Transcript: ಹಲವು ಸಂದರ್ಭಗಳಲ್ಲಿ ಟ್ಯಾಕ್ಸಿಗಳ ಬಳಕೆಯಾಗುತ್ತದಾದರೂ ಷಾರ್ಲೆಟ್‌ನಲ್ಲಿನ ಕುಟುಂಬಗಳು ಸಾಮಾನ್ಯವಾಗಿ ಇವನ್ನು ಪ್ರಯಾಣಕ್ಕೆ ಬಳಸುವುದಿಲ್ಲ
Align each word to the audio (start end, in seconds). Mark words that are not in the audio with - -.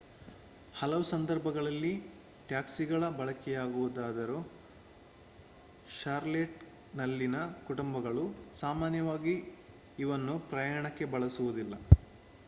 ಹಲವು 0.73 1.03
ಸಂದರ್ಭಗಳಲ್ಲಿ 1.03 1.91
ಟ್ಯಾಕ್ಸಿಗಳ 2.49 3.09
ಬಳಕೆಯಾಗುತ್ತದಾದರೂ 3.09 4.39
ಷಾರ್ಲೆಟ್‌ನಲ್ಲಿನ 5.91 7.35
ಕುಟುಂಬಗಳು 7.67 8.25
ಸಾಮಾನ್ಯವಾಗಿ 8.59 9.35
ಇವನ್ನು 9.97 10.35
ಪ್ರಯಾಣಕ್ಕೆ 10.51 11.05
ಬಳಸುವುದಿಲ್ಲ 11.07 11.73